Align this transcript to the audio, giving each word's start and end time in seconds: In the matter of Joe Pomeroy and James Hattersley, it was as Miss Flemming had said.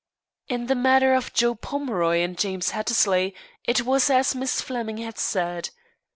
In 0.47 0.65
the 0.65 0.73
matter 0.73 1.13
of 1.13 1.31
Joe 1.31 1.53
Pomeroy 1.53 2.21
and 2.21 2.35
James 2.35 2.71
Hattersley, 2.71 3.35
it 3.65 3.85
was 3.85 4.09
as 4.09 4.33
Miss 4.33 4.59
Flemming 4.59 4.97
had 4.97 5.19
said. 5.19 5.69